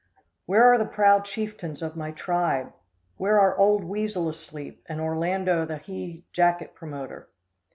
[0.47, 2.73] Where are the proud chieftains of my tribe?
[3.17, 7.29] Where are Old Weasel Asleep and Orlando the Hie Jacet Promoter?